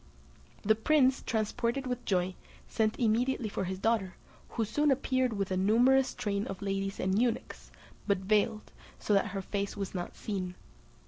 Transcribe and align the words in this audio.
The 0.63 0.73
prince, 0.73 1.21
transported 1.21 1.85
with 1.85 2.05
joy, 2.05 2.33
sent 2.67 2.97
immediately 2.97 3.49
for 3.49 3.65
his 3.65 3.77
daughter, 3.77 4.15
who 4.49 4.65
soon 4.65 4.89
appeared 4.89 5.33
with 5.33 5.51
a 5.51 5.57
numerous 5.57 6.15
train 6.15 6.47
of 6.47 6.63
ladies 6.63 6.99
and 6.99 7.21
eunuchs, 7.21 7.69
but 8.07 8.17
veiled, 8.17 8.71
so 8.97 9.13
that 9.13 9.27
her 9.27 9.43
face 9.43 9.77
was 9.77 9.93
not 9.93 10.15
seen. 10.15 10.55